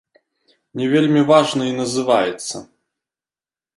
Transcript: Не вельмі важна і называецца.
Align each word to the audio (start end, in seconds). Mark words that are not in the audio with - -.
Не 0.79 0.85
вельмі 0.93 1.21
важна 1.31 1.63
і 1.73 1.75
называецца. 1.81 2.55